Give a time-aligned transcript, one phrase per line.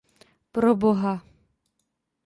[0.53, 1.13] Proboha!